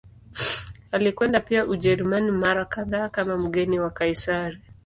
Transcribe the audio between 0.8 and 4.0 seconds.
Alikwenda pia Ujerumani mara kadhaa kama mgeni wa